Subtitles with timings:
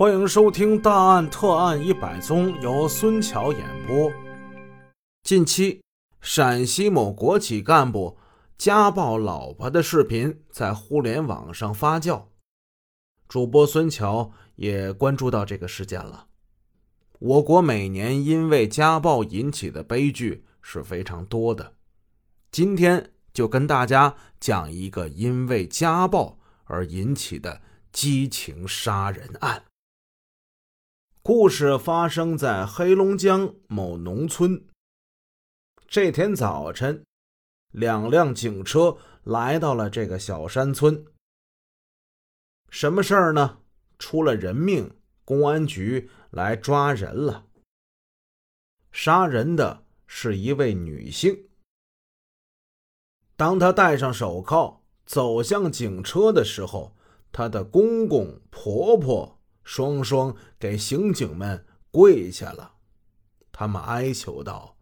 [0.00, 4.10] 欢迎收听《大案特案一百宗》，由孙桥演播。
[5.22, 5.82] 近期，
[6.22, 8.16] 陕西某国企干部
[8.56, 12.22] 家暴老婆的视频在互联网上发酵，
[13.28, 16.28] 主播孙桥也关注到这个事件了。
[17.18, 21.74] 我国每年因为家暴引起的悲剧是非常多的，
[22.50, 27.60] 今天就跟大家讲一个因为家暴而引起的
[27.92, 29.64] 激情杀人案。
[31.22, 34.66] 故事发生在黑龙江某农村。
[35.86, 37.04] 这天早晨，
[37.72, 41.04] 两辆警车来到了这个小山村。
[42.70, 43.58] 什么事儿呢？
[43.98, 47.44] 出了人命，公安局来抓人了。
[48.90, 51.50] 杀人的是一位女性。
[53.36, 56.96] 当她戴上手铐走向警车的时候，
[57.30, 59.36] 她的公公婆婆。
[59.62, 62.74] 双双给刑警们跪下了，
[63.52, 64.76] 他们哀求道：“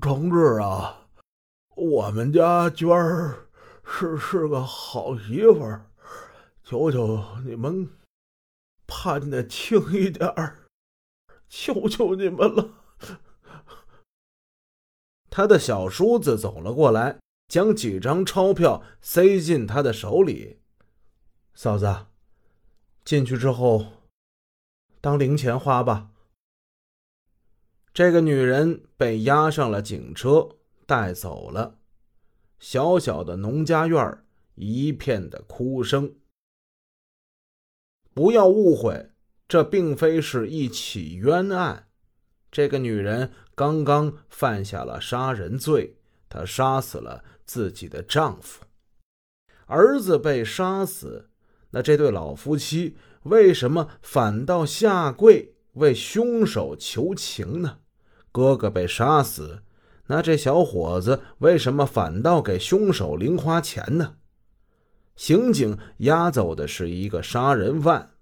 [0.00, 1.08] 同志啊，
[1.76, 3.48] 我们家娟儿
[3.84, 5.90] 是是个好媳妇儿，
[6.62, 7.88] 求求你们
[8.86, 10.66] 判的轻一点儿，
[11.48, 12.70] 求求你们了。”
[15.30, 20.60] 他的小叔子走了过来，将几张钞票塞进他的手里。
[21.54, 22.06] 嫂子，
[23.08, 23.86] 进去之后。
[25.00, 26.10] 当零钱花吧。
[27.94, 31.78] 这个女人被押上了警车，带走了。
[32.58, 34.22] 小小的农家院
[34.56, 36.16] 一片的哭声。
[38.12, 39.12] 不要误会，
[39.48, 41.88] 这并非是一起冤案。
[42.52, 45.96] 这个女人刚刚犯下了杀人罪，
[46.28, 48.66] 她杀死了自己的丈夫，
[49.64, 51.30] 儿子被杀死。
[51.70, 52.96] 那这对老夫妻。
[53.24, 57.78] 为什么反倒下跪为凶手求情呢？
[58.32, 59.62] 哥哥被杀死，
[60.06, 64.14] 那这小伙子为什么反倒给凶手零花钱呢？
[65.16, 68.12] 刑警押走的是一个杀人犯，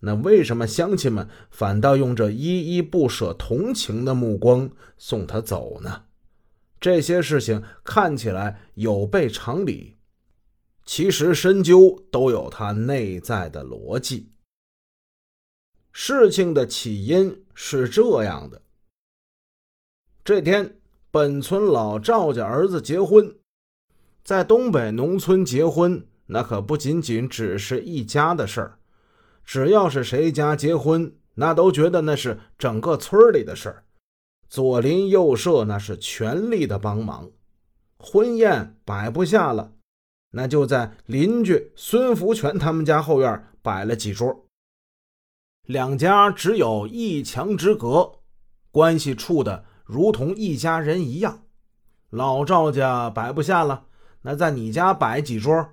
[0.00, 6.02] 那为什么乡亲们反倒用这依依不舍、同情的目光送他走呢？
[6.80, 9.96] 这些事情看起来有悖常理，
[10.84, 14.30] 其实深究都有它内在的逻辑。
[15.92, 18.62] 事情的起因是这样的：
[20.24, 20.78] 这天，
[21.10, 23.36] 本村老赵家儿子结婚，
[24.24, 28.78] 在东北农村结婚，那可不仅仅只是一家的事儿。
[29.44, 33.84] 只要是谁家结婚，那都觉得那是整个村里的事儿，
[34.48, 37.30] 左邻右舍那是全力的帮忙。
[37.98, 39.72] 婚宴摆不下了，
[40.32, 44.46] 那就在邻居孙福全他们家后院摆了几桌。
[45.66, 48.20] 两家只有一墙之隔，
[48.70, 51.44] 关系处的如同一家人一样。
[52.10, 53.86] 老赵家摆不下了，
[54.22, 55.70] 那在你家摆几桌，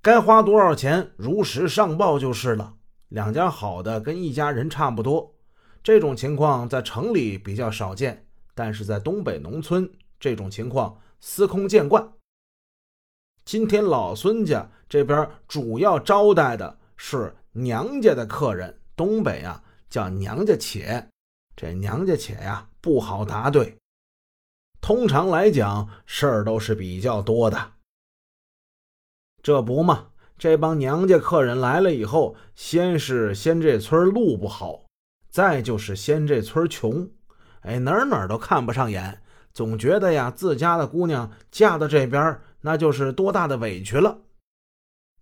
[0.00, 2.74] 该花多少钱如实上报就是了。
[3.08, 5.34] 两家好的跟一家人差不多。
[5.82, 12.12] 这种情况在城里比较少见，但是在东北农村，这种情况司空见惯。
[13.46, 17.34] 今天老孙家这边主要招待的是。
[17.58, 21.08] 娘家的客人，东北啊叫娘家且，
[21.56, 23.74] 这娘家且呀不好答对。
[24.78, 27.72] 通常来讲，事儿都是比较多的。
[29.42, 34.84] 这不嘛，这帮娘家客人来了以后，先是嫌这村路不好，
[35.30, 37.08] 再就是嫌这村穷，
[37.62, 39.22] 哎，哪哪都看不上眼，
[39.54, 44.22] 总觉得呀自家的姑娘嫁到这边，那就是多大的委屈了。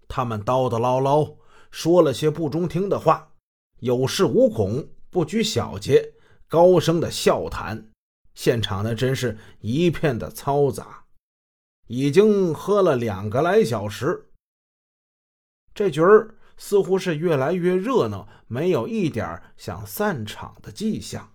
[0.09, 1.37] 他们叨叨唠唠。
[1.71, 3.33] 说了些不中听的话，
[3.81, 6.15] 有恃无恐，不拘小节，
[6.49, 7.91] 高声的笑谈，
[8.35, 11.05] 现场呢真是一片的嘈杂。
[11.89, 14.31] 已经喝了两个来小时，
[15.75, 21.35] 这局儿似乎是越来越热闹，没有一点想散场的迹象。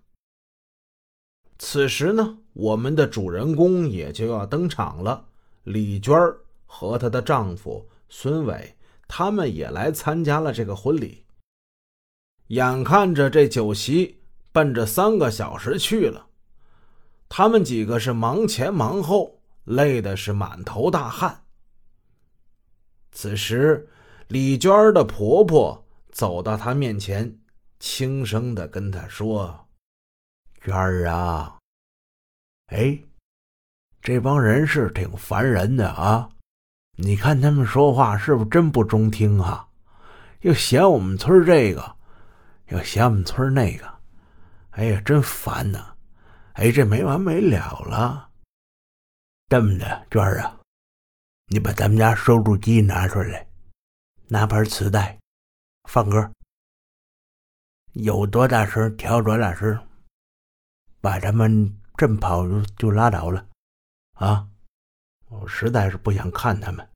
[1.59, 5.28] 此时呢，我们的主人公也就要登场了，
[5.69, 6.13] 李娟
[6.65, 8.75] 和她的丈夫孙伟。
[9.11, 11.25] 他们也来参加了这个婚礼。
[12.49, 14.21] 眼看着这酒席
[14.51, 16.27] 奔着三个小时去了，
[17.27, 21.43] 他们几个是忙前忙后，累的是满头大汗。
[23.11, 23.89] 此时，
[24.27, 27.39] 李娟的婆婆走到她面前，
[27.79, 29.67] 轻声的跟她说
[30.61, 31.57] ：“娟儿啊，
[32.67, 32.95] 哎，
[34.01, 36.29] 这帮人是挺烦人的啊。”
[37.01, 39.65] 你看他们说话是不是真不中听啊？
[40.41, 41.95] 又嫌我们村这个，
[42.67, 43.89] 又嫌我们村那个，
[44.71, 45.95] 哎呀，真烦呐！
[46.53, 48.29] 哎，这没完没了了。
[49.47, 50.59] 这么的，娟儿啊，
[51.47, 53.47] 你把咱们家收录机拿出来，
[54.27, 55.17] 拿盘磁带，
[55.89, 56.31] 放歌，
[57.93, 59.77] 有多大声调多大声，
[60.99, 62.45] 把他们震跑
[62.77, 63.45] 就拉倒了。
[64.19, 64.47] 啊，
[65.27, 66.87] 我实在是不想看他们。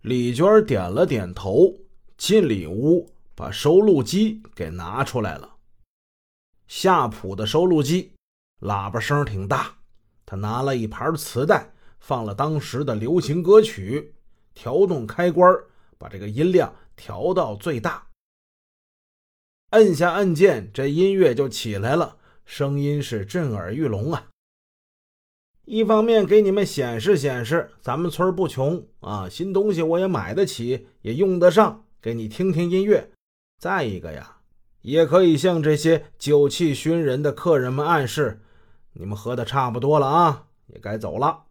[0.00, 1.72] 李娟点了点头，
[2.16, 3.10] 进里屋。
[3.36, 5.56] 把收录机给拿出来了，
[6.68, 8.12] 夏普的收录机，
[8.60, 9.76] 喇叭声挺大。
[10.24, 14.14] 他拿了一盘磁带，放了当时的流行歌曲，
[14.54, 15.52] 调动开关，
[15.98, 18.06] 把这个音量调到最大，
[19.70, 24.30] 摁下按键，这音乐就起来了，声音是震耳欲聋啊！
[25.66, 33.10] 一方面给你们显示显示，咱们村不穷啊，新东西我也买得起，也用得上，给你听听音乐。
[33.58, 34.40] 再一个呀，
[34.82, 38.42] 也可以向这些酒气熏人的客人们暗示：
[38.92, 41.44] 你们喝的差不多了啊，也该走了。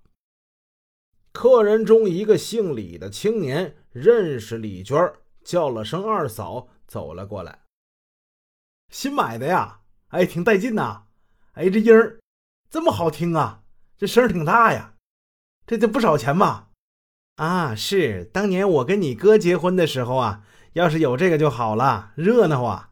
[1.32, 5.12] 客人中一个姓李的青年认识李娟，
[5.44, 7.62] 叫了声二嫂，走了过来。
[8.92, 9.80] 新买的呀，
[10.10, 11.06] 哎，挺带劲呐！
[11.54, 12.20] 哎，这音儿
[12.70, 13.63] 这么好听啊，
[14.04, 14.96] 这声挺大呀，
[15.66, 16.68] 这得不少钱吧？
[17.38, 20.44] 啊，是当年我跟你哥结婚的时候啊。
[20.74, 22.90] 要是有这个就好了，热闹啊！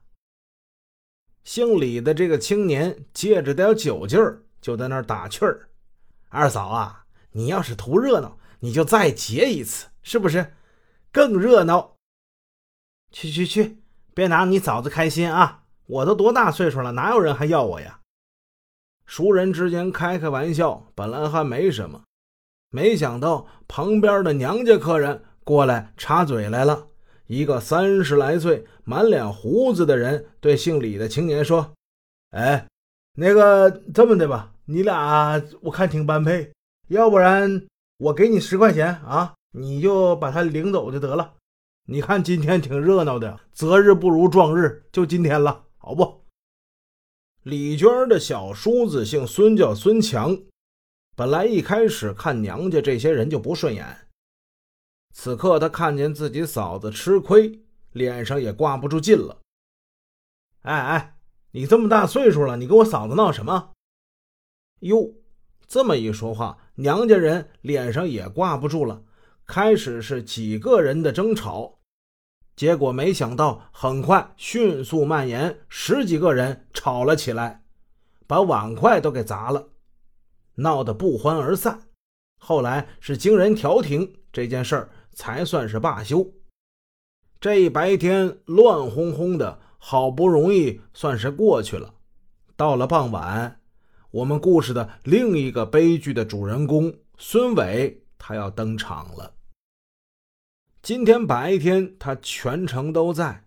[1.43, 5.67] 姓李的这个青年借着点酒劲儿，就在那儿打趣儿
[6.29, 10.53] ：“二嫂啊，你要是图热闹，你就再结一次，是不是？
[11.11, 11.97] 更热闹。”
[13.11, 13.81] 去去去，
[14.13, 15.63] 别拿你嫂子开心啊！
[15.87, 18.00] 我都多大岁数了，哪有人还要我呀？
[19.11, 22.03] 熟人之间开开玩笑，本来还没什么，
[22.69, 26.87] 没想到旁边的娘家客人过来插嘴来了。
[27.27, 31.73] 一个三十来岁、满脸胡子的人对姓李的青年说
[32.31, 32.65] ：“哎，
[33.15, 36.49] 那个这么的吧，你俩我看挺般配，
[36.87, 37.67] 要不然
[37.97, 41.33] 我给你十块钱啊，你就把他领走就得了。
[41.89, 46.21] 你看今天挺热闹的，择日不如撞日，就今天了，好不？”
[47.43, 50.37] 李娟的小叔子姓孙，叫孙强，
[51.15, 54.07] 本来一开始看娘家这些人就不顺眼。
[55.11, 57.59] 此刻他看见自己嫂子吃亏，
[57.93, 59.41] 脸上也挂不住劲了。
[60.61, 61.17] 哎哎，
[61.49, 63.71] 你这么大岁数了，你跟我嫂子闹什么？
[64.81, 65.15] 哟，
[65.65, 69.03] 这么一说话，娘家人脸上也挂不住了。
[69.47, 71.79] 开始是几个人的争吵，
[72.61, 77.63] 结果没想到很快迅速蔓延，十几个人吵了起来，
[78.27, 79.69] 把碗筷都给砸了，
[80.57, 81.87] 闹得不欢而散。
[82.37, 84.89] 后来是经人调停，这件事儿。
[85.11, 86.35] 才算是罢休。
[87.39, 91.95] 这一白天乱哄哄的，好不容易算是过去了。
[92.55, 93.59] 到了傍晚，
[94.11, 99.33] 我们故事的另一个悲剧的主人公孙伟，他要登场了。
[100.81, 103.43] 今天白天，他全程都在。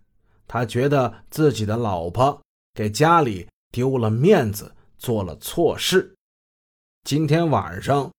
[0.47, 2.41] 他觉得自己的老婆
[2.75, 6.15] 给家里丢了面子，做了错事。
[7.03, 8.13] 今天晚上，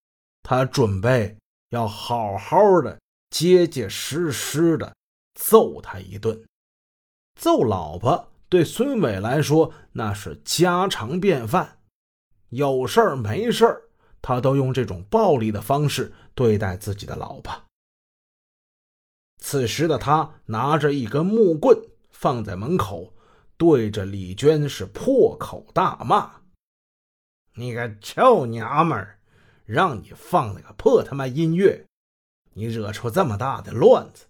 [0.43, 1.37] 他准备
[1.69, 2.99] 要好好的。
[3.29, 4.95] 结结实实的
[5.33, 6.41] 揍他一顿。
[7.39, 11.79] 揍老婆对孙伟来说那是家常便饭，
[12.49, 13.81] 有事儿没事儿，
[14.21, 17.53] 他都用这种暴力的方式对待自己的老婆。
[19.37, 21.77] 此时的他拿着一根木棍
[22.09, 23.13] 放在门口，
[23.57, 26.41] 对着李娟是破口大骂
[27.55, 29.19] ：“你个臭娘们儿，
[29.65, 31.85] 让你放那个破他妈音乐！”
[32.57, 34.27] 你惹出这么大的乱子，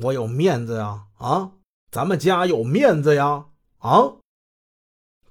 [0.00, 1.06] 我有面子呀！
[1.18, 1.52] 啊，
[1.92, 3.46] 咱们家有面子呀！
[3.78, 4.16] 啊，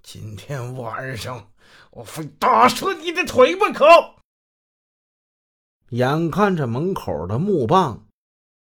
[0.01, 1.51] 今天晚上
[1.91, 3.85] 我非打折你的腿不可！
[5.89, 8.06] 眼看着门口的木棒，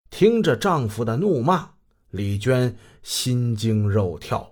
[0.10, 1.76] 听着丈夫的怒骂，
[2.10, 4.52] 李娟心惊肉跳。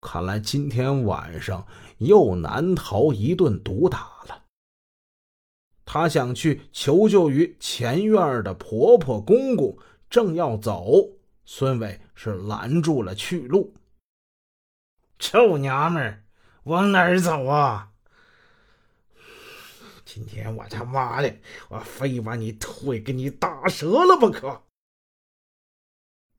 [0.00, 1.66] 看来今天晚上
[1.98, 4.44] 又难逃一顿毒打了。
[5.84, 9.76] 她想去求救于前院的婆婆公公，
[10.08, 10.92] 正要走，
[11.44, 13.74] 孙伟是拦住了去路。
[15.18, 16.24] 臭娘们儿，
[16.64, 17.90] 往哪儿走啊？
[20.10, 21.30] 今天我他妈的，
[21.68, 24.62] 我非把你腿给你打折了不可！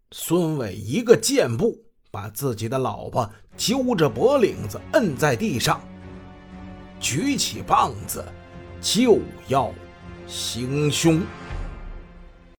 [0.10, 5.80] 孙伟一个箭步把自己的老婆揪着脖领子摁在地上，
[7.00, 8.26] 举起棒子。
[8.82, 9.72] 就要
[10.26, 11.22] 行凶。